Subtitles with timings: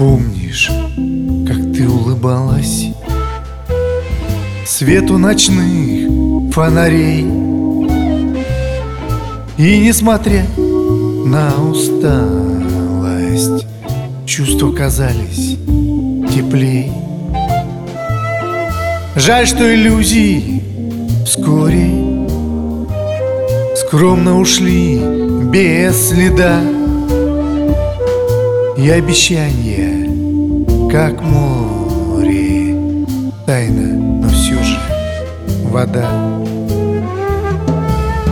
[0.00, 0.70] Помнишь,
[1.46, 2.86] как ты улыбалась?
[4.64, 7.26] Свету ночных фонарей.
[9.58, 13.66] И несмотря на усталость
[14.24, 15.58] Чувства казались
[16.34, 16.90] теплей.
[19.16, 20.62] Жаль, что иллюзии
[21.26, 21.90] вскоре
[23.76, 24.98] Скромно ушли
[25.52, 26.62] без следа.
[28.78, 29.89] И обещания,
[30.90, 32.74] как море.
[33.46, 34.76] Тайна, но все же
[35.64, 36.10] вода.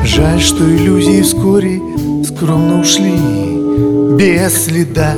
[0.04, 1.80] Жаль, что иллюзии вскоре
[2.24, 3.14] скромно ушли
[4.16, 5.14] без следа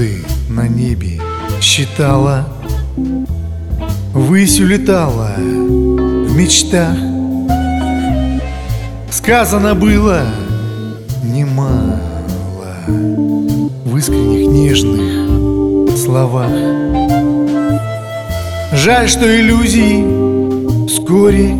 [0.00, 1.20] Звезды на небе
[1.60, 2.48] считала
[4.14, 6.96] Высь улетала в мечтах.
[9.10, 10.24] Сказано было
[11.22, 12.00] немало
[12.86, 16.50] В искренних нежных словах.
[18.72, 21.54] Жаль, что иллюзии вскоре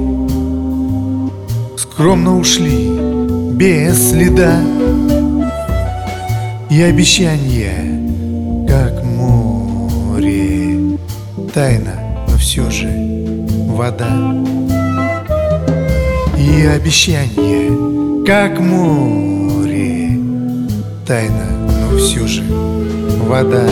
[1.77, 2.89] Скромно ушли
[3.53, 4.63] без следа
[6.71, 7.90] И обещания,
[11.53, 12.87] Тайна, но все же
[13.67, 14.09] вода.
[16.39, 20.17] И обещания, как море.
[21.05, 22.45] Тайна, но все же
[23.27, 23.67] вода